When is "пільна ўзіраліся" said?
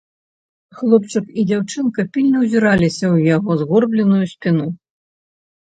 2.17-3.05